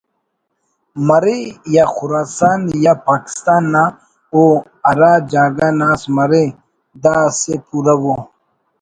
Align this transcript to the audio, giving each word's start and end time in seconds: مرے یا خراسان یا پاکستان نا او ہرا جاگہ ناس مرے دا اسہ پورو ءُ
مرے 1.07 1.37
یا 1.75 1.83
خراسان 1.95 2.59
یا 2.85 2.93
پاکستان 3.07 3.63
نا 3.73 3.83
او 4.35 4.43
ہرا 4.87 5.13
جاگہ 5.31 5.69
ناس 5.79 6.01
مرے 6.15 6.43
دا 7.03 7.15
اسہ 7.27 7.55
پورو 7.67 7.97
ءُ 8.13 8.15